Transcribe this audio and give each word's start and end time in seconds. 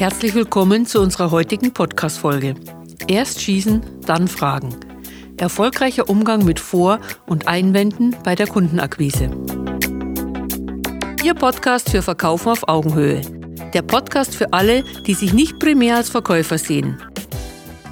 Herzlich 0.00 0.34
willkommen 0.34 0.86
zu 0.86 0.98
unserer 1.02 1.30
heutigen 1.30 1.74
Podcast-Folge. 1.74 2.54
Erst 3.06 3.42
schießen, 3.42 3.82
dann 4.06 4.28
fragen. 4.28 4.74
Erfolgreicher 5.36 6.08
Umgang 6.08 6.42
mit 6.42 6.58
Vor- 6.58 7.00
und 7.26 7.48
Einwänden 7.48 8.16
bei 8.24 8.34
der 8.34 8.46
Kundenakquise. 8.46 9.30
Ihr 11.22 11.34
Podcast 11.34 11.90
für 11.90 12.00
Verkaufen 12.00 12.48
auf 12.48 12.66
Augenhöhe. 12.66 13.20
Der 13.74 13.82
Podcast 13.82 14.34
für 14.34 14.54
alle, 14.54 14.84
die 15.06 15.12
sich 15.12 15.34
nicht 15.34 15.58
primär 15.58 15.96
als 15.96 16.08
Verkäufer 16.08 16.56
sehen. 16.56 16.98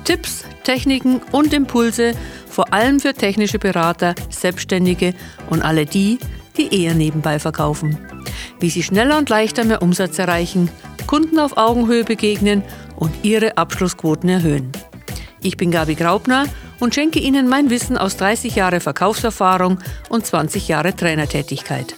Tipps, 0.05 0.47
Techniken 0.65 1.20
und 1.33 1.52
Impulse, 1.52 2.15
vor 2.48 2.73
allem 2.73 3.01
für 3.01 3.12
technische 3.12 3.59
Berater, 3.59 4.15
Selbstständige 4.30 5.12
und 5.51 5.61
alle 5.61 5.84
die, 5.84 6.19
die 6.56 6.75
eher 6.75 6.95
nebenbei 6.95 7.38
verkaufen. 7.38 7.98
Wie 8.61 8.70
sie 8.70 8.83
schneller 8.83 9.19
und 9.19 9.29
leichter 9.29 9.66
mehr 9.66 9.83
Umsatz 9.83 10.19
erreichen, 10.19 10.70
Kunden 11.09 11.39
auf 11.39 11.57
Augenhöhe 11.57 12.05
begegnen 12.05 12.62
und 12.95 13.25
ihre 13.25 13.57
Abschlussquoten 13.57 14.29
erhöhen. 14.29 14.71
Ich 15.41 15.57
bin 15.57 15.71
Gabi 15.71 15.95
Graubner 15.95 16.45
und 16.80 16.95
schenke 16.95 17.19
Ihnen 17.19 17.49
mein 17.49 17.71
Wissen 17.71 17.97
aus 17.97 18.19
30 18.19 18.55
Jahre 18.55 18.80
Verkaufserfahrung 18.80 19.79
und 20.11 20.27
20 20.27 20.69
Jahre 20.69 20.95
Trainertätigkeit. 20.95 21.97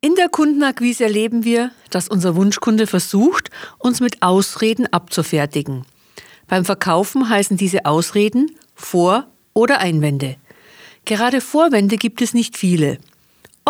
In 0.00 0.14
der 0.14 0.30
Kundenakquise 0.30 1.04
erleben 1.04 1.44
wir, 1.44 1.72
dass 1.90 2.08
unser 2.08 2.36
Wunschkunde 2.36 2.86
versucht, 2.86 3.50
uns 3.78 4.00
mit 4.00 4.22
Ausreden 4.22 4.90
abzufertigen. 4.90 5.84
Beim 6.48 6.64
Verkaufen 6.64 7.28
heißen 7.28 7.58
diese 7.58 7.84
Ausreden 7.84 8.50
Vor- 8.74 9.26
oder 9.52 9.80
Einwände. 9.80 10.36
Gerade 11.04 11.42
Vorwände 11.42 11.98
gibt 11.98 12.22
es 12.22 12.32
nicht 12.32 12.56
viele. 12.56 12.98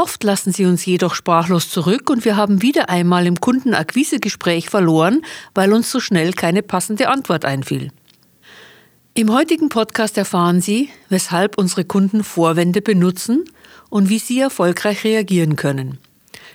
Oft 0.03 0.25
lassen 0.25 0.51
sie 0.51 0.65
uns 0.65 0.87
jedoch 0.87 1.15
sprachlos 1.15 1.69
zurück 1.69 2.09
und 2.09 2.25
wir 2.25 2.35
haben 2.35 2.63
wieder 2.63 2.89
einmal 2.89 3.27
im 3.27 3.39
Kundenakquisegespräch 3.39 4.71
verloren, 4.71 5.21
weil 5.55 5.75
uns 5.75 5.91
so 5.91 6.01
schnell 6.01 6.33
keine 6.33 6.63
passende 6.63 7.09
Antwort 7.09 7.45
einfiel. 7.45 7.91
Im 9.13 9.31
heutigen 9.31 9.69
Podcast 9.69 10.17
erfahren 10.17 10.63
Sie, 10.63 10.89
weshalb 11.11 11.59
unsere 11.59 11.85
Kunden 11.85 12.25
Vorwände 12.25 12.81
benutzen 12.81 13.45
und 13.91 14.09
wie 14.09 14.19
Sie 14.19 14.41
erfolgreich 14.41 15.05
reagieren 15.05 15.57
können. 15.57 15.99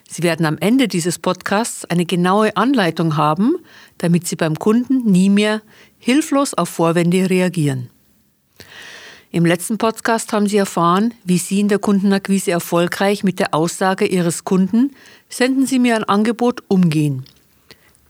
Sie 0.10 0.24
werden 0.24 0.48
am 0.48 0.58
Ende 0.58 0.88
dieses 0.88 1.20
Podcasts 1.20 1.86
eine 1.86 2.08
genaue 2.08 2.58
Anleitung 2.58 3.16
haben, 3.16 3.58
damit 4.00 4.26
Sie 4.26 4.38
beim 4.38 4.56
Kunden 4.56 5.04
nie 5.12 5.30
mehr 5.30 5.62
hilflos 6.00 6.56
auf 6.56 6.70
Vorwände 6.70 7.30
reagieren. 7.30 7.92
Im 9.36 9.46
letzten 9.46 9.78
Podcast 9.78 10.32
haben 10.32 10.48
Sie 10.48 10.56
erfahren, 10.56 11.14
wie 11.26 11.38
Sie 11.38 11.60
in 11.60 11.68
der 11.68 11.78
Kundenakquise 11.78 12.52
erfolgreich 12.52 13.26
mit 13.26 13.38
der 13.38 13.54
Aussage 13.54 14.06
Ihres 14.06 14.46
Kunden, 14.46 14.96
senden 15.28 15.66
Sie 15.66 15.78
mir 15.78 15.98
ein 15.98 16.06
Angebot, 16.06 16.64
umgehen. 16.70 17.26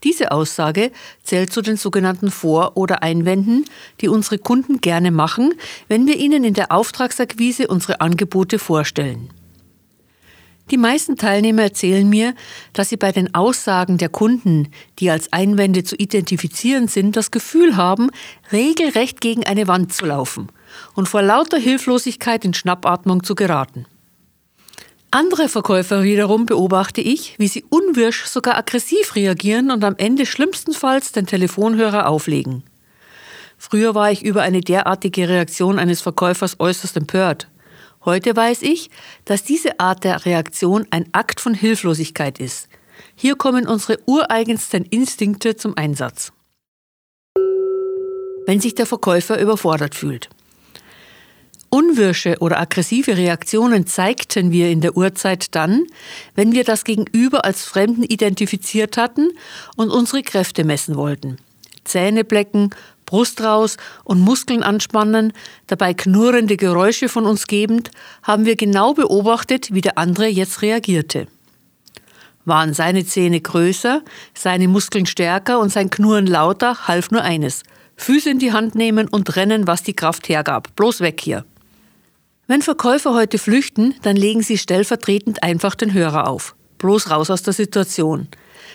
Diese 0.03 0.31
Aussage 0.31 0.91
zählt 1.23 1.51
zu 1.51 1.63
den 1.63 1.77
sogenannten 1.77 2.29
Vor- 2.29 2.77
oder 2.77 3.01
Einwänden, 3.01 3.65
die 4.01 4.07
unsere 4.07 4.37
Kunden 4.37 4.81
gerne 4.81 5.09
machen, 5.09 5.55
wenn 5.87 6.05
wir 6.05 6.15
ihnen 6.17 6.43
in 6.43 6.53
der 6.53 6.71
Auftragsakquise 6.71 7.69
unsere 7.69 8.01
Angebote 8.01 8.59
vorstellen. 8.59 9.31
Die 10.69 10.77
meisten 10.77 11.15
Teilnehmer 11.15 11.63
erzählen 11.63 12.07
mir, 12.07 12.35
dass 12.73 12.89
sie 12.89 12.97
bei 12.97 13.11
den 13.11 13.33
Aussagen 13.33 13.97
der 13.97 14.09
Kunden, 14.09 14.67
die 14.99 15.09
als 15.09 15.33
Einwände 15.33 15.83
zu 15.83 15.95
identifizieren 15.95 16.87
sind, 16.87 17.15
das 17.15 17.31
Gefühl 17.31 17.77
haben, 17.77 18.11
regelrecht 18.51 19.21
gegen 19.21 19.43
eine 19.43 19.67
Wand 19.67 19.91
zu 19.91 20.05
laufen 20.05 20.49
und 20.95 21.07
vor 21.07 21.21
lauter 21.21 21.57
Hilflosigkeit 21.57 22.45
in 22.45 22.53
Schnappatmung 22.53 23.23
zu 23.23 23.35
geraten. 23.35 23.85
Andere 25.11 25.47
Verkäufer 25.47 26.03
wiederum 26.03 26.45
beobachte 26.45 26.99
ich, 26.99 27.39
wie 27.39 27.47
sie 27.47 27.63
unwirsch 27.69 28.25
sogar 28.25 28.57
aggressiv 28.57 29.15
reagieren 29.15 29.71
und 29.71 29.83
am 29.83 29.95
Ende 29.97 30.25
schlimmstenfalls 30.25 31.13
den 31.13 31.25
Telefonhörer 31.25 32.09
auflegen. 32.09 32.63
Früher 33.57 33.95
war 33.95 34.11
ich 34.11 34.25
über 34.25 34.41
eine 34.41 34.59
derartige 34.59 35.29
Reaktion 35.29 35.79
eines 35.79 36.01
Verkäufers 36.01 36.59
äußerst 36.59 36.97
empört. 36.97 37.47
Heute 38.03 38.35
weiß 38.35 38.61
ich, 38.61 38.89
dass 39.23 39.43
diese 39.43 39.79
Art 39.79 40.03
der 40.03 40.25
Reaktion 40.25 40.85
ein 40.91 41.07
Akt 41.13 41.39
von 41.39 41.53
Hilflosigkeit 41.53 42.39
ist. 42.39 42.67
Hier 43.15 43.35
kommen 43.35 43.67
unsere 43.67 43.99
ureigensten 44.05 44.83
Instinkte 44.83 45.55
zum 45.55 45.77
Einsatz. 45.77 46.33
Wenn 48.45 48.59
sich 48.59 48.75
der 48.75 48.85
Verkäufer 48.85 49.39
überfordert 49.39 49.95
fühlt. 49.95 50.29
Unwirsche 51.75 52.37
oder 52.39 52.57
aggressive 52.57 53.17
Reaktionen 53.17 53.85
zeigten 53.85 54.53
wir 54.53 54.69
in 54.69 54.79
der 54.79 54.95
Urzeit 54.95 55.53
dann, 55.55 55.83
wenn 56.33 56.53
wir 56.53 56.63
das 56.63 56.85
Gegenüber 56.85 57.43
als 57.43 57.65
Fremden 57.65 58.03
identifiziert 58.03 58.95
hatten 58.95 59.31
und 59.75 59.89
unsere 59.89 60.23
Kräfte 60.23 60.63
messen 60.63 60.95
wollten. 60.95 61.35
Zähne 61.83 62.23
blecken, 62.23 62.69
Brust 63.05 63.41
raus 63.41 63.75
und 64.05 64.21
Muskeln 64.21 64.63
anspannen, 64.63 65.33
dabei 65.67 65.93
knurrende 65.93 66.55
Geräusche 66.55 67.09
von 67.09 67.25
uns 67.25 67.45
gebend, 67.45 67.91
haben 68.23 68.45
wir 68.45 68.55
genau 68.55 68.93
beobachtet, 68.93 69.73
wie 69.73 69.81
der 69.81 69.97
andere 69.97 70.27
jetzt 70.27 70.61
reagierte. 70.61 71.27
Waren 72.45 72.73
seine 72.73 73.05
Zähne 73.05 73.41
größer, 73.41 74.01
seine 74.33 74.69
Muskeln 74.69 75.07
stärker 75.07 75.59
und 75.59 75.73
sein 75.73 75.89
Knurren 75.89 76.27
lauter, 76.27 76.87
half 76.87 77.11
nur 77.11 77.23
eines. 77.23 77.63
Füße 77.97 78.29
in 78.29 78.39
die 78.39 78.53
Hand 78.53 78.75
nehmen 78.75 79.09
und 79.09 79.35
rennen, 79.35 79.67
was 79.67 79.83
die 79.83 79.93
Kraft 79.93 80.29
hergab. 80.29 80.73
Bloß 80.77 81.01
weg 81.01 81.19
hier. 81.19 81.43
Wenn 82.47 82.61
Verkäufer 82.61 83.15
heute 83.15 83.39
flüchten, 83.39 83.95
dann 84.03 84.15
legen 84.15 84.43
sie 84.43 84.59
stellvertretend 84.59 85.41
einfach 85.41 85.73
den 85.73 85.93
Hörer 85.93 86.27
auf. 86.27 86.55
Bloß 86.77 87.09
raus 87.09 87.31
aus 87.31 87.41
der 87.41 87.53
Situation. 87.53 88.27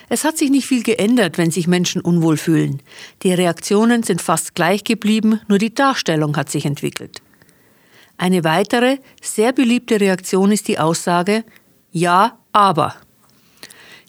Es 0.09 0.25
hat 0.25 0.37
sich 0.37 0.49
nicht 0.49 0.67
viel 0.67 0.83
geändert, 0.83 1.37
wenn 1.37 1.51
sich 1.51 1.67
Menschen 1.67 2.01
unwohl 2.01 2.35
fühlen. 2.35 2.81
Die 3.23 3.33
Reaktionen 3.33 4.03
sind 4.03 4.21
fast 4.21 4.55
gleich 4.55 4.83
geblieben, 4.83 5.39
nur 5.47 5.57
die 5.57 5.73
Darstellung 5.73 6.35
hat 6.35 6.51
sich 6.51 6.65
entwickelt. 6.65 7.21
Eine 8.17 8.43
weitere, 8.43 8.97
sehr 9.21 9.53
beliebte 9.53 10.01
Reaktion 10.01 10.51
ist 10.51 10.67
die 10.67 10.77
Aussage 10.77 11.45
Ja, 11.91 12.39
aber. 12.51 12.95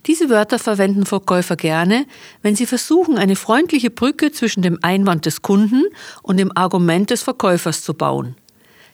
Diese 0.06 0.29
Wörter 0.29 0.59
verwenden 0.59 1.06
Verkäufer 1.06 1.55
gerne, 1.55 2.06
wenn 2.43 2.56
sie 2.56 2.67
versuchen, 2.67 3.17
eine 3.17 3.37
freundliche 3.37 3.91
Brücke 3.91 4.33
zwischen 4.33 4.62
dem 4.62 4.81
Einwand 4.83 5.25
des 5.25 5.43
Kunden 5.43 5.84
und 6.23 6.39
dem 6.39 6.50
Argument 6.56 7.11
des 7.11 7.23
Verkäufers 7.23 7.83
zu 7.83 7.94
bauen 7.94 8.34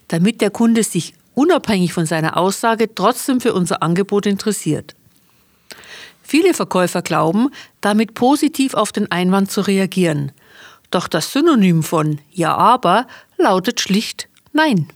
damit 0.09 0.41
der 0.41 0.51
Kunde 0.51 0.83
sich 0.83 1.15
unabhängig 1.35 1.93
von 1.93 2.07
seiner 2.07 2.37
Aussage 2.37 2.95
trotzdem 2.95 3.41
für 3.41 3.55
unser 3.55 3.83
Angebot 3.83 4.27
interessiert. 4.27 4.95
Viele 6.23 6.53
Verkäufer 6.53 7.01
glauben, 7.01 7.51
damit 7.81 8.15
positiv 8.15 8.75
auf 8.75 8.93
den 8.93 9.11
Einwand 9.11 9.51
zu 9.51 9.63
reagieren. 9.63 10.33
Doch 10.91 11.09
das 11.09 11.33
Synonym 11.33 11.83
von 11.83 12.19
Ja 12.31 12.57
aber 12.57 13.07
lautet 13.37 13.81
schlicht 13.81 14.29
Nein. 14.53 14.89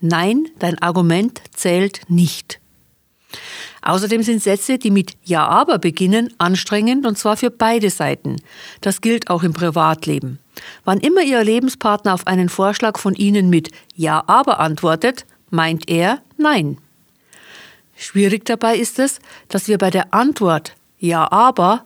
Nein, 0.00 0.48
dein 0.58 0.78
Argument 0.80 1.40
zählt 1.54 2.00
nicht. 2.08 2.60
Außerdem 3.86 4.24
sind 4.24 4.42
Sätze, 4.42 4.78
die 4.78 4.90
mit 4.90 5.12
Ja 5.22 5.46
aber 5.46 5.78
beginnen, 5.78 6.34
anstrengend 6.38 7.06
und 7.06 7.16
zwar 7.16 7.36
für 7.36 7.50
beide 7.50 7.88
Seiten. 7.88 8.34
Das 8.80 9.00
gilt 9.00 9.30
auch 9.30 9.44
im 9.44 9.52
Privatleben. 9.52 10.40
Wann 10.84 10.98
immer 10.98 11.22
Ihr 11.22 11.44
Lebenspartner 11.44 12.12
auf 12.12 12.26
einen 12.26 12.48
Vorschlag 12.48 12.98
von 12.98 13.14
Ihnen 13.14 13.48
mit 13.48 13.70
Ja 13.94 14.24
aber 14.26 14.58
antwortet, 14.58 15.24
meint 15.50 15.88
er 15.88 16.18
Nein. 16.36 16.78
Schwierig 17.94 18.44
dabei 18.44 18.76
ist 18.76 18.98
es, 18.98 19.20
dass 19.46 19.68
wir 19.68 19.78
bei 19.78 19.90
der 19.90 20.12
Antwort 20.12 20.74
Ja 20.98 21.30
aber 21.30 21.84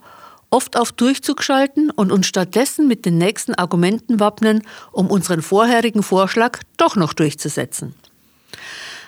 oft 0.48 0.78
auf 0.78 0.92
Durchzug 0.92 1.42
schalten 1.42 1.90
und 1.90 2.10
uns 2.10 2.26
stattdessen 2.26 2.88
mit 2.88 3.04
den 3.04 3.18
nächsten 3.18 3.54
Argumenten 3.54 4.20
wappnen, 4.20 4.62
um 4.90 5.08
unseren 5.08 5.42
vorherigen 5.42 6.02
Vorschlag 6.02 6.60
doch 6.78 6.96
noch 6.96 7.12
durchzusetzen. 7.12 7.94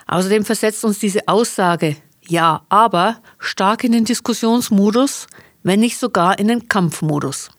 Außerdem 0.07 0.45
versetzt 0.45 0.85
uns 0.85 0.99
diese 0.99 1.27
Aussage 1.27 1.97
Ja 2.27 2.63
aber 2.69 3.19
stark 3.39 3.85
in 3.85 3.93
den 3.93 4.05
Diskussionsmodus, 4.05 5.27
wenn 5.63 5.81
nicht 5.81 5.99
sogar 5.99 6.39
in 6.39 6.49
den 6.49 6.69
Kampfmodus. 6.69 7.51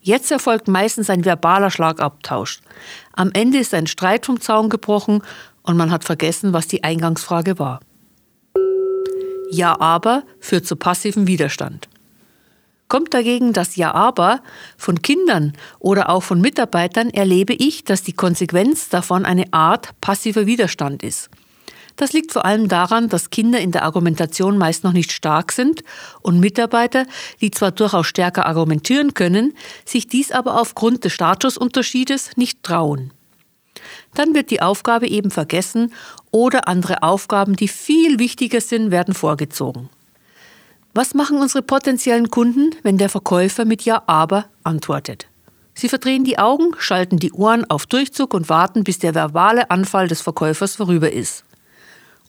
Jetzt 0.00 0.30
erfolgt 0.32 0.68
meistens 0.68 1.10
ein 1.10 1.24
verbaler 1.24 1.70
Schlagabtausch. 1.70 2.60
Am 3.12 3.30
Ende 3.32 3.58
ist 3.58 3.72
ein 3.72 3.86
Streit 3.86 4.26
vom 4.26 4.40
Zaun 4.40 4.68
gebrochen 4.68 5.22
und 5.62 5.76
man 5.76 5.90
hat 5.90 6.04
vergessen, 6.04 6.52
was 6.52 6.66
die 6.66 6.82
Eingangsfrage 6.82 7.58
war. 7.58 7.80
Ja 9.50 9.80
aber 9.80 10.24
führt 10.40 10.66
zu 10.66 10.76
passivem 10.76 11.26
Widerstand. 11.26 11.88
Kommt 12.88 13.14
dagegen 13.14 13.52
das 13.52 13.76
Ja 13.76 13.94
aber 13.94 14.42
von 14.76 15.00
Kindern 15.00 15.54
oder 15.78 16.10
auch 16.10 16.22
von 16.22 16.40
Mitarbeitern, 16.40 17.08
erlebe 17.10 17.54
ich, 17.54 17.84
dass 17.84 18.02
die 18.02 18.12
Konsequenz 18.12 18.88
davon 18.88 19.24
eine 19.24 19.52
Art 19.52 19.98
passiver 20.00 20.46
Widerstand 20.46 21.02
ist. 21.02 21.30
Das 21.96 22.12
liegt 22.12 22.32
vor 22.32 22.44
allem 22.44 22.68
daran, 22.68 23.08
dass 23.08 23.30
Kinder 23.30 23.60
in 23.60 23.72
der 23.72 23.84
Argumentation 23.84 24.58
meist 24.58 24.84
noch 24.84 24.92
nicht 24.92 25.12
stark 25.12 25.52
sind 25.52 25.82
und 26.20 26.40
Mitarbeiter, 26.40 27.06
die 27.40 27.50
zwar 27.50 27.70
durchaus 27.70 28.06
stärker 28.06 28.46
argumentieren 28.46 29.14
können, 29.14 29.54
sich 29.84 30.08
dies 30.08 30.32
aber 30.32 30.60
aufgrund 30.60 31.04
des 31.04 31.12
Statusunterschiedes 31.12 32.30
nicht 32.36 32.62
trauen. 32.62 33.12
Dann 34.14 34.34
wird 34.34 34.50
die 34.50 34.62
Aufgabe 34.62 35.08
eben 35.08 35.30
vergessen 35.30 35.92
oder 36.30 36.68
andere 36.68 37.02
Aufgaben, 37.02 37.56
die 37.56 37.68
viel 37.68 38.18
wichtiger 38.18 38.60
sind, 38.60 38.90
werden 38.90 39.14
vorgezogen. 39.14 39.88
Was 40.94 41.14
machen 41.14 41.38
unsere 41.38 41.62
potenziellen 41.62 42.30
Kunden, 42.30 42.74
wenn 42.82 42.98
der 42.98 43.08
Verkäufer 43.08 43.64
mit 43.64 43.82
Ja, 43.82 44.02
aber 44.06 44.46
antwortet? 44.62 45.26
Sie 45.74 45.88
verdrehen 45.88 46.24
die 46.24 46.38
Augen, 46.38 46.72
schalten 46.76 47.16
die 47.16 47.32
Ohren 47.32 47.64
auf 47.70 47.86
Durchzug 47.86 48.34
und 48.34 48.50
warten, 48.50 48.84
bis 48.84 48.98
der 48.98 49.14
verbale 49.14 49.70
Anfall 49.70 50.06
des 50.06 50.20
Verkäufers 50.20 50.76
vorüber 50.76 51.10
ist. 51.10 51.44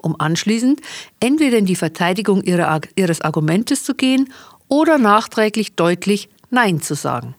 Um 0.03 0.19
anschließend 0.19 0.81
entweder 1.19 1.57
in 1.57 1.65
die 1.65 1.77
Verteidigung 1.77 2.43
ihres 2.43 3.21
Argumentes 3.21 3.83
zu 3.83 3.95
gehen 3.95 4.31
oder 4.67 4.97
nachträglich 4.97 5.75
deutlich 5.75 6.29
Nein 6.49 6.81
zu 6.81 6.93
sagen. 6.93 7.35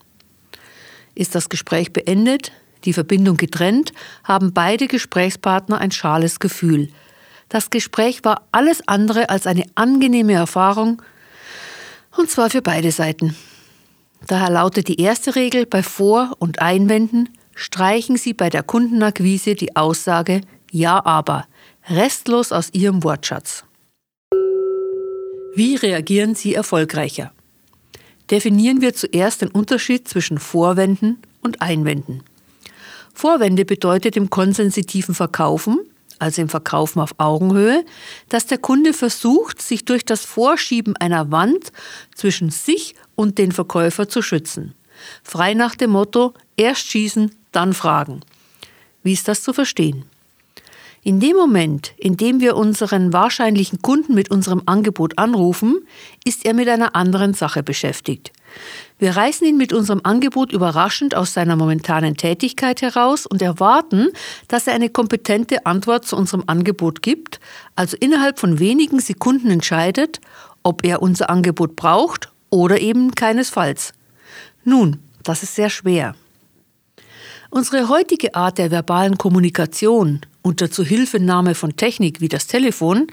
Ist 1.14 1.34
das 1.34 1.48
Gespräch 1.48 1.92
beendet, 1.92 2.52
die 2.84 2.92
Verbindung 2.92 3.36
getrennt, 3.36 3.92
haben 4.24 4.52
beide 4.52 4.88
Gesprächspartner 4.88 5.78
ein 5.78 5.90
schales 5.90 6.40
Gefühl. 6.40 6.88
Das 7.48 7.70
Gespräch 7.70 8.24
war 8.24 8.42
alles 8.50 8.88
andere 8.88 9.28
als 9.28 9.46
eine 9.46 9.64
angenehme 9.74 10.32
Erfahrung, 10.32 11.02
und 12.16 12.30
zwar 12.30 12.50
für 12.50 12.62
beide 12.62 12.90
Seiten. 12.90 13.36
Daher 14.26 14.50
lautet 14.50 14.88
die 14.88 15.00
erste 15.00 15.36
Regel 15.36 15.66
bei 15.66 15.82
Vor- 15.82 16.34
und 16.38 16.60
Einwänden, 16.60 17.28
streichen 17.54 18.16
Sie 18.16 18.32
bei 18.32 18.48
der 18.48 18.62
Kundenakquise 18.62 19.54
die 19.54 19.76
Aussage 19.76 20.40
Ja 20.70 21.04
aber, 21.04 21.46
restlos 21.88 22.50
aus 22.50 22.70
Ihrem 22.72 23.04
Wortschatz. 23.04 23.64
Wie 25.54 25.76
reagieren 25.76 26.34
Sie 26.34 26.54
erfolgreicher? 26.54 27.32
Definieren 28.30 28.80
wir 28.80 28.94
zuerst 28.94 29.42
den 29.42 29.50
Unterschied 29.50 30.08
zwischen 30.08 30.38
Vorwänden 30.38 31.18
und 31.42 31.60
Einwänden. 31.60 32.22
Vorwände 33.12 33.64
bedeutet 33.64 34.16
im 34.16 34.30
konsensitiven 34.30 35.14
Verkaufen, 35.14 35.78
also 36.18 36.40
im 36.40 36.48
Verkaufen 36.48 37.00
auf 37.00 37.14
Augenhöhe, 37.18 37.84
dass 38.30 38.46
der 38.46 38.58
Kunde 38.58 38.94
versucht, 38.94 39.60
sich 39.60 39.84
durch 39.84 40.04
das 40.04 40.24
Vorschieben 40.24 40.96
einer 40.96 41.30
Wand 41.30 41.70
zwischen 42.14 42.50
sich 42.50 42.94
und 43.14 43.36
den 43.36 43.52
Verkäufer 43.52 44.08
zu 44.08 44.22
schützen. 44.22 44.74
Frei 45.22 45.52
nach 45.54 45.74
dem 45.74 45.90
Motto, 45.90 46.32
erst 46.56 46.86
schießen, 46.86 47.30
dann 47.52 47.74
fragen. 47.74 48.20
Wie 49.02 49.12
ist 49.12 49.28
das 49.28 49.42
zu 49.42 49.52
verstehen? 49.52 50.06
In 51.06 51.20
dem 51.20 51.36
Moment, 51.36 51.92
in 51.98 52.16
dem 52.16 52.40
wir 52.40 52.56
unseren 52.56 53.12
wahrscheinlichen 53.12 53.82
Kunden 53.82 54.14
mit 54.14 54.30
unserem 54.30 54.62
Angebot 54.64 55.18
anrufen, 55.18 55.86
ist 56.24 56.46
er 56.46 56.54
mit 56.54 56.66
einer 56.66 56.96
anderen 56.96 57.34
Sache 57.34 57.62
beschäftigt. 57.62 58.32
Wir 58.98 59.14
reißen 59.14 59.46
ihn 59.46 59.58
mit 59.58 59.74
unserem 59.74 60.00
Angebot 60.02 60.50
überraschend 60.50 61.14
aus 61.14 61.34
seiner 61.34 61.56
momentanen 61.56 62.16
Tätigkeit 62.16 62.80
heraus 62.80 63.26
und 63.26 63.42
erwarten, 63.42 64.08
dass 64.48 64.66
er 64.66 64.72
eine 64.72 64.88
kompetente 64.88 65.66
Antwort 65.66 66.06
zu 66.06 66.16
unserem 66.16 66.44
Angebot 66.46 67.02
gibt, 67.02 67.38
also 67.76 67.98
innerhalb 68.00 68.38
von 68.38 68.58
wenigen 68.58 68.98
Sekunden 68.98 69.50
entscheidet, 69.50 70.22
ob 70.62 70.86
er 70.86 71.02
unser 71.02 71.28
Angebot 71.28 71.76
braucht 71.76 72.30
oder 72.48 72.80
eben 72.80 73.14
keinesfalls. 73.14 73.92
Nun, 74.64 75.00
das 75.22 75.42
ist 75.42 75.54
sehr 75.54 75.68
schwer. 75.68 76.14
Unsere 77.56 77.88
heutige 77.88 78.34
Art 78.34 78.58
der 78.58 78.72
verbalen 78.72 79.16
Kommunikation 79.16 80.22
unter 80.42 80.72
Zuhilfenahme 80.72 81.54
von 81.54 81.76
Technik 81.76 82.20
wie 82.20 82.28
das 82.28 82.48
Telefon 82.48 83.06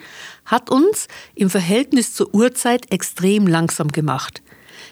hat 0.46 0.72
uns 0.72 1.08
im 1.36 1.52
Verhältnis 1.52 2.16
zur 2.16 2.34
Urzeit 2.34 2.92
extrem 2.92 3.46
langsam 3.46 3.90
gemacht. 3.90 4.42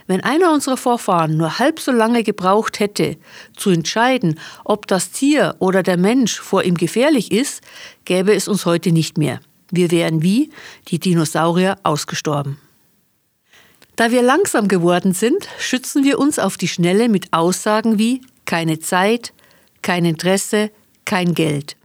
Wenn 0.06 0.22
einer 0.22 0.54
unserer 0.54 0.78
Vorfahren 0.78 1.36
nur 1.36 1.58
halb 1.58 1.80
so 1.80 1.92
lange 1.92 2.22
gebraucht 2.22 2.80
hätte, 2.80 3.18
zu 3.58 3.72
entscheiden, 3.72 4.40
ob 4.66 4.86
das 4.86 5.10
Tier 5.10 5.56
oder 5.58 5.82
der 5.82 5.98
Mensch 5.98 6.40
vor 6.40 6.62
ihm 6.64 6.76
gefährlich 6.76 7.32
ist, 7.32 7.64
gäbe 8.06 8.36
es 8.36 8.48
uns 8.48 8.68
heute 8.68 8.92
nicht 8.92 9.18
mehr. 9.18 9.40
Wir 9.72 9.90
wären 9.90 10.22
wie 10.22 10.52
die 10.90 11.00
Dinosaurier 11.00 11.80
ausgestorben. 11.82 12.60
Da 13.96 14.12
wir 14.12 14.22
langsam 14.22 14.68
geworden 14.68 15.16
sind, 15.16 15.48
schützen 15.58 16.04
wir 16.04 16.20
uns 16.20 16.38
auf 16.38 16.56
die 16.56 16.68
Schnelle 16.68 17.10
mit 17.10 17.34
Aussagen 17.34 17.98
wie 17.98 18.22
keine 18.46 18.80
Zeit, 18.80 19.34
kein 19.82 20.06
Interesse, 20.06 20.72
kein 21.06 21.34
Geld. 21.34 21.78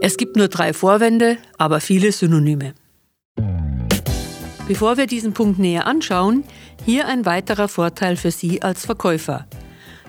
Es 0.00 0.16
gibt 0.16 0.36
nur 0.36 0.48
drei 0.48 0.72
Vorwände, 0.72 1.38
aber 1.58 1.80
viele 1.80 2.12
Synonyme. 2.12 2.74
Bevor 4.68 4.96
wir 4.96 5.06
diesen 5.06 5.32
Punkt 5.32 5.58
näher 5.58 5.86
anschauen, 5.86 6.44
hier 6.84 7.06
ein 7.06 7.24
weiterer 7.24 7.68
Vorteil 7.68 8.16
für 8.16 8.30
Sie 8.30 8.62
als 8.62 8.84
Verkäufer. 8.84 9.46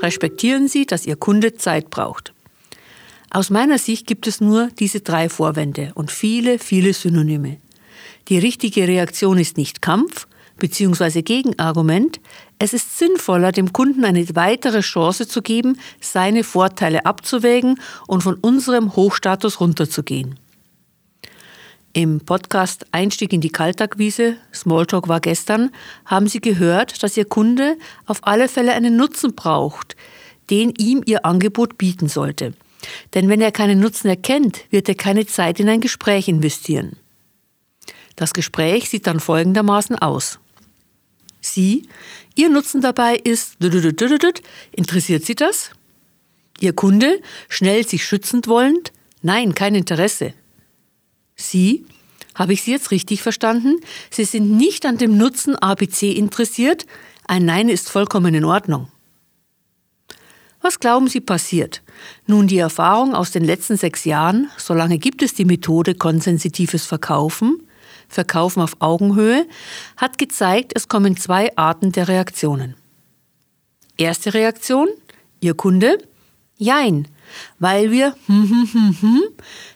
respektieren 0.00 0.68
Sie, 0.68 0.86
dass 0.86 1.06
Ihr 1.06 1.16
Kunde 1.16 1.54
Zeit 1.54 1.90
braucht. 1.90 2.32
Aus 3.30 3.50
meiner 3.50 3.78
Sicht 3.78 4.06
gibt 4.06 4.26
es 4.26 4.40
nur 4.40 4.68
diese 4.78 5.00
drei 5.00 5.28
Vorwände 5.28 5.92
und 5.94 6.10
viele, 6.10 6.58
viele 6.58 6.94
Synonyme. 6.94 7.58
Die 8.28 8.38
richtige 8.38 8.88
Reaktion 8.88 9.38
ist 9.38 9.56
nicht 9.56 9.82
Kampf 9.82 10.26
bzw. 10.58 11.22
Gegenargument. 11.22 12.20
Es 12.58 12.72
ist 12.72 12.98
sinnvoller, 12.98 13.52
dem 13.52 13.72
Kunden 13.72 14.04
eine 14.04 14.26
weitere 14.34 14.80
Chance 14.80 15.28
zu 15.28 15.42
geben, 15.42 15.78
seine 16.00 16.42
Vorteile 16.42 17.06
abzuwägen 17.06 17.80
und 18.06 18.22
von 18.22 18.34
unserem 18.34 18.96
Hochstatus 18.96 19.60
runterzugehen. 19.60 20.38
Im 21.98 22.20
Podcast 22.20 22.86
Einstieg 22.92 23.32
in 23.32 23.40
die 23.40 23.50
Kaltakquise, 23.50 24.36
Smalltalk 24.54 25.08
war 25.08 25.18
gestern, 25.18 25.72
haben 26.04 26.28
Sie 26.28 26.40
gehört, 26.40 27.02
dass 27.02 27.16
Ihr 27.16 27.24
Kunde 27.24 27.76
auf 28.06 28.20
alle 28.22 28.48
Fälle 28.48 28.74
einen 28.74 28.94
Nutzen 28.94 29.34
braucht, 29.34 29.96
den 30.48 30.72
ihm 30.78 31.02
Ihr 31.06 31.26
Angebot 31.26 31.76
bieten 31.76 32.06
sollte. 32.06 32.54
Denn 33.14 33.28
wenn 33.28 33.40
er 33.40 33.50
keinen 33.50 33.80
Nutzen 33.80 34.06
erkennt, 34.06 34.60
wird 34.70 34.88
er 34.88 34.94
keine 34.94 35.26
Zeit 35.26 35.58
in 35.58 35.68
ein 35.68 35.80
Gespräch 35.80 36.28
investieren. 36.28 36.92
Das 38.14 38.32
Gespräch 38.32 38.88
sieht 38.88 39.08
dann 39.08 39.18
folgendermaßen 39.18 39.98
aus. 39.98 40.38
Sie, 41.40 41.88
Ihr 42.36 42.48
Nutzen 42.48 42.80
dabei 42.80 43.16
ist, 43.16 43.56
interessiert 44.70 45.24
Sie 45.24 45.34
das? 45.34 45.72
Ihr 46.60 46.74
Kunde, 46.74 47.20
schnell 47.48 47.84
sich 47.84 48.04
schützend 48.04 48.46
wollend, 48.46 48.92
nein, 49.20 49.56
kein 49.56 49.74
Interesse. 49.74 50.32
Sie, 51.38 51.86
habe 52.34 52.52
ich 52.52 52.62
Sie 52.62 52.72
jetzt 52.72 52.90
richtig 52.90 53.22
verstanden? 53.22 53.80
Sie 54.10 54.24
sind 54.24 54.56
nicht 54.56 54.84
an 54.84 54.98
dem 54.98 55.16
Nutzen 55.16 55.56
ABC 55.56 56.12
interessiert. 56.12 56.84
Ein 57.26 57.44
Nein 57.44 57.68
ist 57.68 57.88
vollkommen 57.88 58.34
in 58.34 58.44
Ordnung. 58.44 58.88
Was 60.60 60.80
glauben 60.80 61.08
Sie 61.08 61.20
passiert? 61.20 61.82
Nun, 62.26 62.48
die 62.48 62.58
Erfahrung 62.58 63.14
aus 63.14 63.30
den 63.30 63.44
letzten 63.44 63.76
sechs 63.76 64.04
Jahren, 64.04 64.50
solange 64.56 64.98
gibt 64.98 65.22
es 65.22 65.34
die 65.34 65.44
Methode 65.44 65.94
konsensitives 65.94 66.84
Verkaufen, 66.84 67.62
Verkaufen 68.08 68.60
auf 68.60 68.76
Augenhöhe, 68.80 69.46
hat 69.96 70.18
gezeigt, 70.18 70.72
es 70.74 70.88
kommen 70.88 71.16
zwei 71.16 71.56
Arten 71.56 71.92
der 71.92 72.08
Reaktionen. 72.08 72.74
Erste 73.96 74.34
Reaktion, 74.34 74.88
Ihr 75.40 75.54
Kunde, 75.54 75.98
Jein, 76.56 77.06
weil 77.58 77.90
wir 77.90 78.14
hm, 78.26 78.48
hm, 78.48 78.68
hm, 78.72 78.96
hm, 79.00 79.22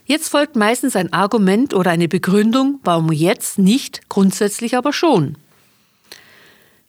jetzt 0.05 0.29
folgt 0.29 0.57
meistens 0.57 0.97
ein 0.97 1.13
Argument 1.13 1.75
oder 1.75 1.91
eine 1.91 2.09
Begründung, 2.09 2.81
warum 2.85 3.13
jetzt 3.13 3.59
nicht, 3.59 4.09
grundsätzlich 4.09 4.77
aber 4.77 4.93
schon. 4.93 5.37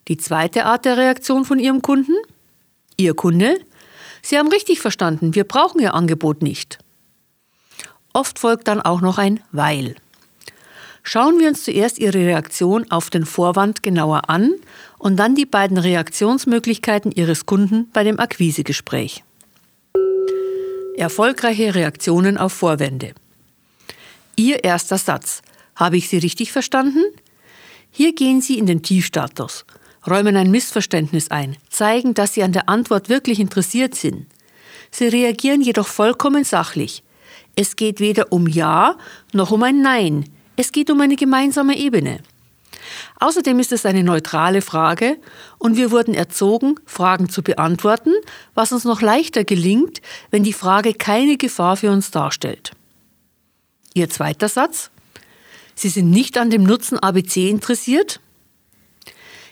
Die 0.07 0.17
zweite 0.17 0.65
Art 0.65 0.85
der 0.85 0.97
Reaktion 0.97 1.45
von 1.45 1.59
Ihrem 1.59 1.81
Kunden? 1.81 2.15
Ihr 2.97 3.13
Kunde? 3.13 3.59
Sie 4.21 4.37
haben 4.37 4.49
richtig 4.49 4.79
verstanden, 4.79 5.35
wir 5.35 5.43
brauchen 5.43 5.81
Ihr 5.81 5.93
Angebot 5.93 6.41
nicht. 6.41 6.79
Oft 8.13 8.39
folgt 8.39 8.67
dann 8.67 8.81
auch 8.81 9.01
noch 9.01 9.17
ein 9.17 9.39
Weil. 9.51 9.95
Schauen 11.03 11.39
wir 11.39 11.49
uns 11.49 11.63
zuerst 11.65 11.99
Ihre 11.99 12.19
Reaktion 12.19 12.89
auf 12.89 13.09
den 13.09 13.25
Vorwand 13.25 13.83
genauer 13.83 14.29
an 14.29 14.53
und 14.97 15.17
dann 15.17 15.35
die 15.35 15.45
beiden 15.45 15.77
Reaktionsmöglichkeiten 15.77 17.11
Ihres 17.11 17.45
Kunden 17.45 17.89
bei 17.91 18.05
dem 18.05 18.19
Akquisegespräch. 18.19 19.23
Erfolgreiche 20.97 21.73
Reaktionen 21.73 22.37
auf 22.37 22.53
Vorwände. 22.53 23.13
Ihr 24.35 24.63
erster 24.63 24.97
Satz. 24.97 25.41
Habe 25.75 25.97
ich 25.97 26.07
Sie 26.07 26.19
richtig 26.19 26.51
verstanden? 26.51 27.03
Hier 27.89 28.13
gehen 28.13 28.41
Sie 28.41 28.59
in 28.59 28.67
den 28.67 28.83
Tiefstatus, 28.83 29.65
räumen 30.07 30.35
ein 30.35 30.51
Missverständnis 30.51 31.31
ein, 31.31 31.57
zeigen, 31.69 32.13
dass 32.13 32.33
Sie 32.35 32.43
an 32.43 32.51
der 32.51 32.69
Antwort 32.69 33.09
wirklich 33.09 33.39
interessiert 33.39 33.95
sind. 33.95 34.27
Sie 34.91 35.07
reagieren 35.07 35.61
jedoch 35.61 35.87
vollkommen 35.87 36.43
sachlich. 36.43 37.03
Es 37.55 37.75
geht 37.75 37.99
weder 37.99 38.31
um 38.31 38.47
Ja 38.47 38.97
noch 39.31 39.49
um 39.49 39.63
ein 39.63 39.81
Nein. 39.81 40.29
Es 40.57 40.71
geht 40.71 40.91
um 40.91 41.01
eine 41.01 41.15
gemeinsame 41.15 41.75
Ebene. 41.75 42.19
Außerdem 43.19 43.59
ist 43.59 43.71
es 43.71 43.85
eine 43.85 44.03
neutrale 44.03 44.61
Frage 44.61 45.17
und 45.57 45.77
wir 45.77 45.91
wurden 45.91 46.13
erzogen, 46.13 46.75
Fragen 46.85 47.29
zu 47.29 47.41
beantworten, 47.43 48.13
was 48.53 48.71
uns 48.71 48.83
noch 48.83 49.01
leichter 49.01 49.43
gelingt, 49.43 50.01
wenn 50.31 50.43
die 50.43 50.53
Frage 50.53 50.93
keine 50.93 51.37
Gefahr 51.37 51.77
für 51.77 51.91
uns 51.91 52.11
darstellt. 52.11 52.71
Ihr 53.93 54.09
zweiter 54.09 54.49
Satz? 54.49 54.89
Sie 55.75 55.89
sind 55.89 56.09
nicht 56.09 56.37
an 56.37 56.49
dem 56.49 56.63
Nutzen 56.63 56.99
ABC 56.99 57.49
interessiert? 57.49 58.19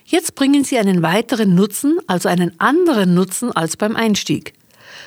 Jetzt 0.06 0.36
bringen 0.36 0.64
Sie 0.64 0.78
einen 0.78 1.02
weiteren 1.02 1.56
Nutzen, 1.56 2.00
also 2.08 2.28
einen 2.28 2.60
anderen 2.60 3.14
Nutzen 3.14 3.52
als 3.52 3.78
beim 3.78 3.96
Einstieg. 3.96 4.54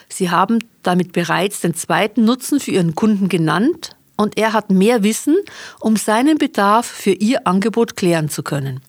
Sie 0.09 0.31
haben 0.31 0.61
damit 0.83 1.13
bereits 1.13 1.61
den 1.61 1.75
zweiten 1.75 2.25
Nutzen 2.25 2.59
für 2.59 2.71
Ihren 2.71 2.95
Kunden 2.95 3.29
genannt 3.29 3.94
und 4.17 4.39
er 4.39 4.53
hat 4.53 4.71
mehr 4.71 5.03
Wissen, 5.03 5.37
um 5.81 5.97
seinen 5.97 6.39
Bedarf 6.39 6.87
für 6.87 7.13
Ihr 7.13 7.47
Angebot 7.47 7.97
klären 7.97 8.29
zu 8.29 8.43
können. 8.43 8.81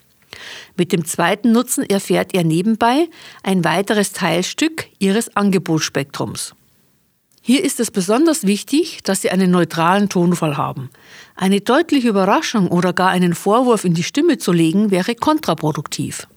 Mit 0.75 0.91
dem 0.91 1.05
zweiten 1.05 1.51
Nutzen 1.51 1.83
erfährt 1.83 2.33
er 2.33 2.43
nebenbei 2.43 3.07
ein 3.43 3.63
weiteres 3.63 4.11
Teilstück 4.11 4.87
Ihres 4.99 5.35
Angebotsspektrums. 5.35 6.53
Hier 7.41 7.63
ist 7.63 7.79
es 7.79 7.91
besonders 7.91 8.45
wichtig, 8.45 9.03
dass 9.03 9.21
Sie 9.21 9.29
einen 9.29 9.51
neutralen 9.51 10.09
Tonfall 10.09 10.57
haben. 10.57 10.89
Eine 11.35 11.61
deutliche 11.61 12.09
Überraschung 12.09 12.69
oder 12.69 12.91
gar 12.91 13.09
einen 13.09 13.35
Vorwurf 13.35 13.85
in 13.85 13.93
die 13.93 14.03
Stimme 14.03 14.39
zu 14.39 14.51
legen, 14.51 14.89
wäre 14.89 15.15
kontraproduktiv. 15.15 16.27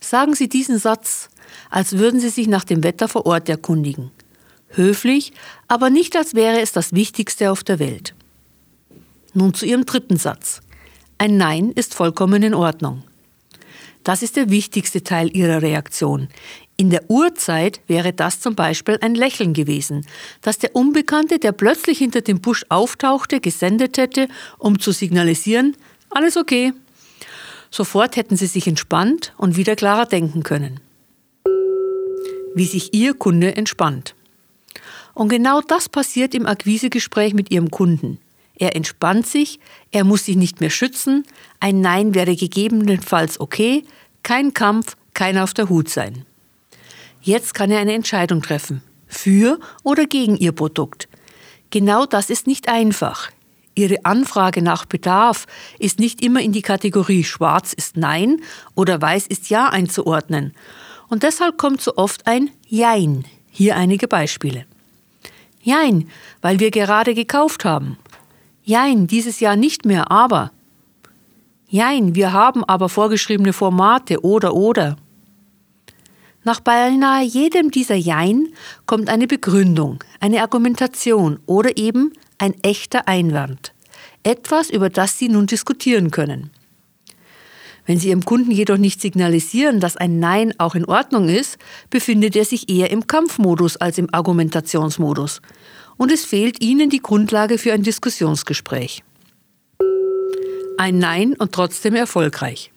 Sagen 0.00 0.34
Sie 0.34 0.48
diesen 0.48 0.78
Satz, 0.78 1.28
als 1.70 1.98
würden 1.98 2.20
Sie 2.20 2.28
sich 2.28 2.46
nach 2.46 2.64
dem 2.64 2.84
Wetter 2.84 3.08
vor 3.08 3.26
Ort 3.26 3.48
erkundigen 3.48 4.12
höflich, 4.76 5.32
aber 5.68 5.90
nicht 5.90 6.16
als 6.16 6.34
wäre 6.34 6.60
es 6.60 6.72
das 6.72 6.92
Wichtigste 6.92 7.50
auf 7.50 7.64
der 7.64 7.78
Welt. 7.78 8.14
Nun 9.34 9.54
zu 9.54 9.66
Ihrem 9.66 9.86
dritten 9.86 10.16
Satz. 10.16 10.60
Ein 11.18 11.36
Nein 11.36 11.72
ist 11.72 11.94
vollkommen 11.94 12.42
in 12.42 12.54
Ordnung. 12.54 13.02
Das 14.04 14.22
ist 14.22 14.36
der 14.36 14.50
wichtigste 14.50 15.02
Teil 15.04 15.34
Ihrer 15.34 15.62
Reaktion. 15.62 16.28
In 16.76 16.90
der 16.90 17.08
Urzeit 17.08 17.80
wäre 17.86 18.12
das 18.12 18.40
zum 18.40 18.56
Beispiel 18.56 18.98
ein 19.00 19.14
Lächeln 19.14 19.52
gewesen, 19.52 20.06
das 20.40 20.58
der 20.58 20.74
Unbekannte, 20.74 21.38
der 21.38 21.52
plötzlich 21.52 21.98
hinter 21.98 22.22
dem 22.22 22.40
Busch 22.40 22.64
auftauchte, 22.68 23.40
gesendet 23.40 23.98
hätte, 23.98 24.28
um 24.58 24.80
zu 24.80 24.90
signalisieren, 24.90 25.76
alles 26.10 26.36
okay. 26.36 26.72
Sofort 27.70 28.16
hätten 28.16 28.36
Sie 28.36 28.46
sich 28.46 28.66
entspannt 28.66 29.32
und 29.36 29.56
wieder 29.56 29.76
klarer 29.76 30.06
denken 30.06 30.42
können. 30.42 30.80
Wie 32.54 32.66
sich 32.66 32.92
Ihr 32.92 33.14
Kunde 33.14 33.56
entspannt. 33.56 34.14
Und 35.14 35.28
genau 35.28 35.60
das 35.60 35.88
passiert 35.88 36.34
im 36.34 36.46
Akquisegespräch 36.46 37.34
mit 37.34 37.50
Ihrem 37.50 37.70
Kunden. 37.70 38.18
Er 38.54 38.76
entspannt 38.76 39.26
sich, 39.26 39.58
er 39.90 40.04
muss 40.04 40.26
sich 40.26 40.36
nicht 40.36 40.60
mehr 40.60 40.70
schützen, 40.70 41.24
ein 41.60 41.80
Nein 41.80 42.14
wäre 42.14 42.36
gegebenenfalls 42.36 43.40
okay, 43.40 43.84
kein 44.22 44.54
Kampf, 44.54 44.96
kein 45.14 45.38
auf 45.38 45.54
der 45.54 45.68
Hut 45.68 45.88
sein. 45.88 46.24
Jetzt 47.20 47.54
kann 47.54 47.70
er 47.70 47.80
eine 47.80 47.94
Entscheidung 47.94 48.42
treffen, 48.42 48.82
für 49.06 49.58
oder 49.82 50.06
gegen 50.06 50.36
Ihr 50.36 50.52
Produkt. 50.52 51.08
Genau 51.70 52.06
das 52.06 52.30
ist 52.30 52.46
nicht 52.46 52.68
einfach. 52.68 53.30
Ihre 53.74 54.04
Anfrage 54.04 54.60
nach 54.60 54.84
Bedarf 54.84 55.46
ist 55.78 55.98
nicht 55.98 56.22
immer 56.22 56.40
in 56.40 56.52
die 56.52 56.62
Kategorie 56.62 57.24
Schwarz 57.24 57.72
ist 57.72 57.96
Nein 57.96 58.42
oder 58.74 59.00
Weiß 59.00 59.26
ist 59.26 59.48
Ja 59.48 59.68
einzuordnen. 59.68 60.52
Und 61.08 61.22
deshalb 61.22 61.58
kommt 61.58 61.80
so 61.80 61.96
oft 61.96 62.26
ein 62.26 62.50
Jein. 62.66 63.24
Hier 63.54 63.76
einige 63.76 64.08
Beispiele. 64.08 64.64
Jein, 65.60 66.08
weil 66.40 66.58
wir 66.58 66.70
gerade 66.70 67.14
gekauft 67.14 67.66
haben. 67.66 67.98
Jein, 68.64 69.06
dieses 69.06 69.40
Jahr 69.40 69.56
nicht 69.56 69.84
mehr, 69.84 70.10
aber. 70.10 70.52
Jein, 71.68 72.14
wir 72.14 72.32
haben 72.32 72.64
aber 72.64 72.88
vorgeschriebene 72.88 73.52
Formate 73.52 74.24
oder 74.24 74.54
oder. 74.54 74.96
Nach 76.44 76.60
beinahe 76.60 77.24
jedem 77.24 77.70
dieser 77.70 77.94
Jein 77.94 78.48
kommt 78.86 79.10
eine 79.10 79.26
Begründung, 79.26 80.02
eine 80.18 80.40
Argumentation 80.40 81.38
oder 81.44 81.76
eben 81.76 82.14
ein 82.38 82.54
echter 82.62 83.06
Einwand. 83.06 83.74
Etwas, 84.22 84.70
über 84.70 84.88
das 84.88 85.18
Sie 85.18 85.28
nun 85.28 85.46
diskutieren 85.46 86.10
können. 86.10 86.51
Wenn 87.86 87.98
Sie 87.98 88.08
Ihrem 88.08 88.24
Kunden 88.24 88.52
jedoch 88.52 88.76
nicht 88.76 89.00
signalisieren, 89.00 89.80
dass 89.80 89.96
ein 89.96 90.20
Nein 90.20 90.54
auch 90.58 90.74
in 90.74 90.84
Ordnung 90.84 91.28
ist, 91.28 91.58
befindet 91.90 92.36
er 92.36 92.44
sich 92.44 92.68
eher 92.68 92.90
im 92.90 93.06
Kampfmodus 93.06 93.76
als 93.76 93.98
im 93.98 94.08
Argumentationsmodus. 94.12 95.40
Und 95.96 96.12
es 96.12 96.24
fehlt 96.24 96.62
Ihnen 96.62 96.90
die 96.90 97.02
Grundlage 97.02 97.58
für 97.58 97.72
ein 97.72 97.82
Diskussionsgespräch. 97.82 99.02
Ein 100.78 100.98
Nein 100.98 101.34
und 101.34 101.52
trotzdem 101.52 101.94
erfolgreich. 101.94 102.70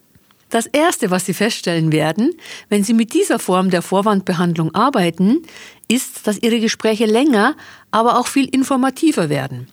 Das 0.50 0.68
Erste, 0.68 1.12
was 1.12 1.26
Sie 1.26 1.34
feststellen 1.34 1.92
werden, 1.92 2.32
wenn 2.70 2.84
Sie 2.84 2.94
mit 2.94 3.14
dieser 3.14 3.40
Form 3.40 3.70
der 3.70 3.82
Vorwandbehandlung 3.82 4.74
arbeiten, 4.74 5.42
ist, 5.88 6.28
dass 6.28 6.42
Ihre 6.42 6.60
Gespräche 6.60 7.06
länger, 7.06 7.56
aber 7.92 8.20
auch 8.20 8.28
viel 8.28 8.48
informativer 8.48 9.30
werden. 9.30 9.68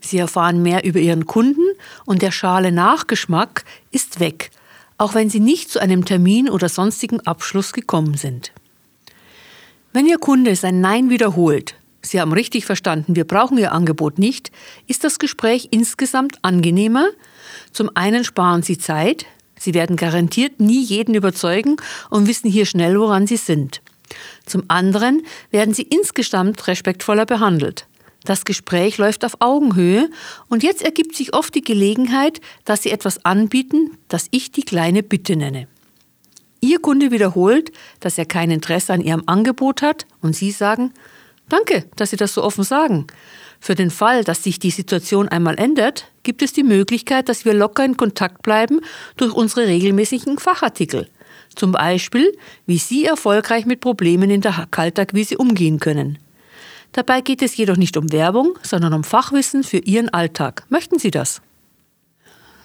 Sie 0.00 0.18
erfahren 0.18 0.62
mehr 0.62 0.84
über 0.84 0.98
Ihren 0.98 1.26
Kunden 1.26 1.64
und 2.04 2.22
der 2.22 2.30
schale 2.30 2.72
Nachgeschmack 2.72 3.64
ist 3.90 4.20
weg 4.20 4.50
auch 4.98 5.14
wenn 5.14 5.30
Sie 5.30 5.40
nicht 5.40 5.70
zu 5.70 5.80
einem 5.80 6.04
Termin 6.04 6.48
oder 6.48 6.68
sonstigen 6.68 7.20
Abschluss 7.20 7.72
gekommen 7.72 8.14
sind. 8.14 8.52
Wenn 9.92 10.06
Ihr 10.06 10.18
Kunde 10.18 10.56
sein 10.56 10.80
Nein 10.80 11.10
wiederholt, 11.10 11.74
Sie 12.02 12.20
haben 12.20 12.32
richtig 12.32 12.66
verstanden, 12.66 13.16
wir 13.16 13.24
brauchen 13.24 13.56
Ihr 13.56 13.72
Angebot 13.72 14.18
nicht, 14.18 14.50
ist 14.86 15.04
das 15.04 15.18
Gespräch 15.18 15.68
insgesamt 15.70 16.38
angenehmer. 16.42 17.08
Zum 17.72 17.90
einen 17.94 18.24
sparen 18.24 18.62
Sie 18.62 18.76
Zeit, 18.76 19.26
Sie 19.58 19.72
werden 19.72 19.96
garantiert 19.96 20.60
nie 20.60 20.82
jeden 20.82 21.14
überzeugen 21.14 21.76
und 22.10 22.26
wissen 22.26 22.50
hier 22.50 22.66
schnell, 22.66 22.98
woran 22.98 23.26
Sie 23.26 23.38
sind. 23.38 23.80
Zum 24.44 24.64
anderen 24.68 25.22
werden 25.50 25.72
Sie 25.72 25.82
insgesamt 25.82 26.66
respektvoller 26.66 27.24
behandelt. 27.24 27.86
Das 28.24 28.44
Gespräch 28.44 28.98
läuft 28.98 29.24
auf 29.24 29.36
Augenhöhe 29.40 30.10
und 30.48 30.62
jetzt 30.62 30.82
ergibt 30.82 31.14
sich 31.14 31.34
oft 31.34 31.54
die 31.54 31.62
Gelegenheit, 31.62 32.40
dass 32.64 32.82
Sie 32.82 32.90
etwas 32.90 33.24
anbieten, 33.24 33.98
das 34.08 34.28
ich 34.30 34.50
die 34.50 34.62
kleine 34.62 35.02
Bitte 35.02 35.36
nenne. 35.36 35.68
Ihr 36.60 36.78
Kunde 36.78 37.10
wiederholt, 37.10 37.70
dass 38.00 38.16
er 38.16 38.24
kein 38.24 38.50
Interesse 38.50 38.94
an 38.94 39.02
Ihrem 39.02 39.24
Angebot 39.26 39.82
hat 39.82 40.06
und 40.22 40.34
Sie 40.34 40.50
sagen, 40.50 40.92
Danke, 41.48 41.84
dass 41.96 42.10
Sie 42.10 42.16
das 42.16 42.34
so 42.34 42.42
offen 42.42 42.64
sagen. 42.64 43.06
Für 43.60 43.74
den 43.74 43.90
Fall, 43.90 44.24
dass 44.24 44.42
sich 44.42 44.58
die 44.58 44.70
Situation 44.70 45.28
einmal 45.28 45.58
ändert, 45.58 46.10
gibt 46.22 46.42
es 46.42 46.52
die 46.52 46.62
Möglichkeit, 46.62 47.28
dass 47.28 47.44
wir 47.44 47.54
locker 47.54 47.84
in 47.84 47.96
Kontakt 47.96 48.42
bleiben 48.42 48.80
durch 49.16 49.32
unsere 49.32 49.66
regelmäßigen 49.66 50.38
Fachartikel. 50.38 51.08
Zum 51.54 51.72
Beispiel, 51.72 52.36
wie 52.66 52.78
Sie 52.78 53.04
erfolgreich 53.04 53.66
mit 53.66 53.80
Problemen 53.80 54.30
in 54.30 54.40
der 54.40 54.66
Kaltakquise 54.70 55.38
umgehen 55.38 55.80
können. 55.80 56.18
Dabei 56.94 57.22
geht 57.22 57.42
es 57.42 57.56
jedoch 57.56 57.76
nicht 57.76 57.96
um 57.96 58.12
Werbung, 58.12 58.56
sondern 58.62 58.94
um 58.94 59.02
Fachwissen 59.02 59.64
für 59.64 59.78
Ihren 59.78 60.10
Alltag. 60.10 60.64
Möchten 60.68 61.00
Sie 61.00 61.10
das? 61.10 61.42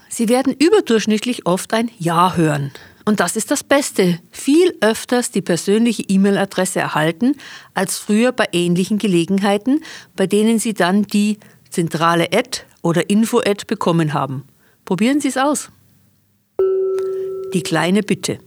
Sie 0.08 0.30
werden 0.30 0.54
überdurchschnittlich 0.54 1.48
oft 1.48 1.74
ein 1.74 1.90
Ja 1.98 2.36
hören. 2.36 2.72
Und 3.06 3.20
das 3.20 3.36
ist 3.36 3.50
das 3.50 3.64
Beste. 3.64 4.20
Viel 4.32 4.78
öfters 4.82 5.32
die 5.32 5.42
persönliche 5.42 6.04
E-Mail-Adresse 6.04 6.80
erhalten 6.80 7.38
als 7.74 7.98
früher 7.98 8.32
bei 8.32 8.48
ähnlichen 8.52 9.00
Gelegenheiten, 9.00 9.84
bei 10.16 10.28
denen 10.28 10.60
Sie 10.60 10.76
dann 10.76 11.04
die 11.04 11.40
zentrale 11.72 12.26
Ad 12.32 12.62
oder 12.84 13.10
Info-Ad 13.10 13.66
bekommen 13.66 14.14
haben. 14.14 14.44
Probieren 14.86 15.22
Sie 15.22 15.30
es 15.30 15.38
aus. 15.38 15.70
Die 17.56 17.64
kleine 17.64 18.04
Bitte. 18.04 18.38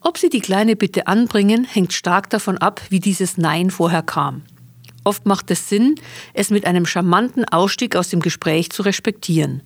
Ob 0.00 0.16
Sie 0.16 0.28
die 0.28 0.40
kleine 0.40 0.76
Bitte 0.76 1.06
anbringen, 1.06 1.64
hängt 1.64 1.92
stark 1.92 2.30
davon 2.30 2.58
ab, 2.58 2.80
wie 2.88 3.00
dieses 3.00 3.36
Nein 3.36 3.70
vorher 3.70 4.02
kam. 4.02 4.42
Oft 5.04 5.26
macht 5.26 5.50
es 5.50 5.68
Sinn, 5.68 5.96
es 6.34 6.50
mit 6.50 6.66
einem 6.66 6.86
charmanten 6.86 7.44
Ausstieg 7.46 7.96
aus 7.96 8.08
dem 8.08 8.20
Gespräch 8.20 8.70
zu 8.70 8.82
respektieren. 8.82 9.62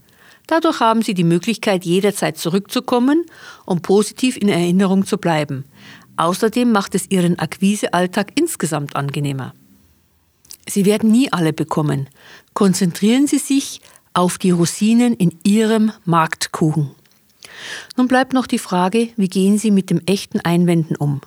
Dadurch 0.47 0.81
haben 0.81 1.03
Sie 1.03 1.15
die 1.15 1.25
Möglichkeit, 1.25 1.85
jederzeit 1.85 2.39
zurückzukommen, 2.39 3.25
um 3.67 3.83
positiv 3.83 4.37
in 4.37 4.49
Erinnerung 4.49 5.07
zu 5.07 5.19
bleiben. 5.19 5.65
Außerdem 6.17 6.71
macht 6.71 6.95
es 6.95 7.11
Ihren 7.11 7.39
Akquisealltag 7.39 8.33
insgesamt 8.35 8.97
angenehmer. 8.97 9.55
Sie 10.69 10.85
werden 10.85 11.11
nie 11.11 11.33
alle 11.33 11.53
bekommen. 11.53 12.09
Konzentrieren 12.55 13.27
Sie 13.27 13.39
sich 13.39 13.81
auf 14.15 14.39
die 14.39 14.51
Rosinen 14.51 15.15
in 15.15 15.39
Ihrem 15.43 15.93
Marktkuchen. 16.05 16.91
Nun 17.97 18.09
bleibt 18.09 18.33
noch 18.33 18.47
die 18.47 18.59
Frage, 18.59 19.11
wie 19.17 19.29
gehen 19.29 19.59
Sie 19.59 19.71
mit 19.71 19.91
dem 19.91 20.01
echten 20.07 20.41
Einwänden 20.41 20.97
um? 20.97 21.21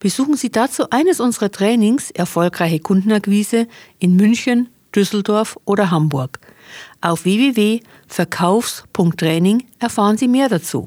Besuchen 0.00 0.36
Sie 0.36 0.50
dazu 0.50 0.90
eines 0.90 1.20
unserer 1.20 1.50
Trainings 1.50 2.10
Erfolgreiche 2.10 2.80
Kundenakquise 2.80 3.68
in 3.98 4.16
München, 4.16 4.68
Düsseldorf 4.94 5.58
oder 5.64 5.90
Hamburg. 5.90 6.38
Auf 7.00 7.24
www.verkaufs.training 7.24 9.64
erfahren 9.78 10.16
Sie 10.16 10.28
mehr 10.28 10.48
dazu. 10.48 10.86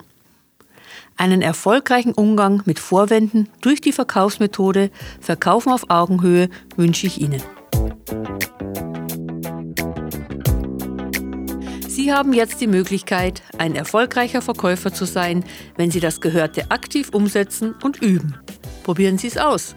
Einen 1.17 1.41
erfolgreichen 1.41 2.13
Umgang 2.13 2.63
mit 2.65 2.79
Vorwänden 2.79 3.49
durch 3.61 3.81
die 3.81 3.91
Verkaufsmethode 3.91 4.91
Verkaufen 5.19 5.71
auf 5.71 5.89
Augenhöhe 5.89 6.49
wünsche 6.77 7.07
ich 7.07 7.19
Ihnen. 7.21 7.41
Sie 12.01 12.11
haben 12.11 12.33
jetzt 12.33 12.59
die 12.59 12.65
Möglichkeit, 12.65 13.43
ein 13.59 13.75
erfolgreicher 13.75 14.41
Verkäufer 14.41 14.91
zu 14.91 15.05
sein, 15.05 15.45
wenn 15.77 15.91
Sie 15.91 15.99
das 15.99 16.19
Gehörte 16.19 16.71
aktiv 16.71 17.09
umsetzen 17.13 17.75
und 17.83 18.01
üben. 18.01 18.35
Probieren 18.81 19.19
Sie 19.19 19.27
es 19.27 19.37
aus. 19.37 19.75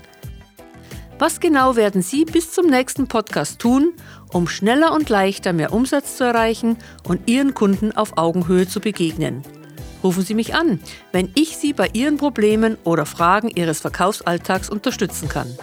Was 1.18 1.38
genau 1.38 1.76
werden 1.76 2.00
Sie 2.00 2.24
bis 2.24 2.50
zum 2.50 2.68
nächsten 2.68 3.08
Podcast 3.08 3.58
tun, 3.58 3.92
um 4.32 4.48
schneller 4.48 4.94
und 4.94 5.10
leichter 5.10 5.52
mehr 5.52 5.74
Umsatz 5.74 6.16
zu 6.16 6.24
erreichen 6.24 6.78
und 7.06 7.28
Ihren 7.28 7.52
Kunden 7.52 7.92
auf 7.92 8.16
Augenhöhe 8.16 8.66
zu 8.66 8.80
begegnen? 8.80 9.42
Rufen 10.02 10.24
Sie 10.24 10.34
mich 10.34 10.54
an, 10.54 10.80
wenn 11.12 11.30
ich 11.34 11.58
Sie 11.58 11.74
bei 11.74 11.90
Ihren 11.92 12.16
Problemen 12.16 12.78
oder 12.84 13.04
Fragen 13.04 13.50
Ihres 13.50 13.80
Verkaufsalltags 13.80 14.70
unterstützen 14.70 15.28
kann. 15.28 15.54